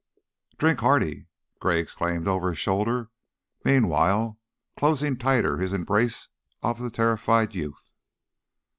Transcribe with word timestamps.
"Drink 0.57 0.79
hearty!" 0.79 1.27
Gray 1.59 1.79
exclaimed, 1.79 2.27
over 2.27 2.49
his 2.49 2.57
shoulder, 2.57 3.11
meanwhile 3.63 4.39
closing 4.75 5.15
tighter 5.15 5.57
his 5.57 5.73
embrace 5.73 6.29
of 6.63 6.79
the 6.81 6.89
terrified 6.89 7.53
youth. 7.53 7.93